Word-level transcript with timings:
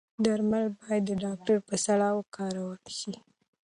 درمل 0.23 0.65
باید 0.79 1.03
د 1.07 1.11
ډاکتر 1.23 1.55
په 1.67 1.75
سلا 1.85 2.09
وکارول 2.19 2.79
شي. 2.97 3.13